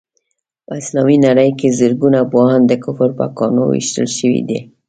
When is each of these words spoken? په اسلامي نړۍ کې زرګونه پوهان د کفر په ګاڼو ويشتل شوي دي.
په 0.65 0.73
اسلامي 0.81 1.17
نړۍ 1.27 1.49
کې 1.59 1.75
زرګونه 1.79 2.19
پوهان 2.31 2.61
د 2.67 2.73
کفر 2.83 3.09
په 3.19 3.25
ګاڼو 3.37 3.63
ويشتل 3.67 4.07
شوي 4.17 4.41
دي. 4.49 4.59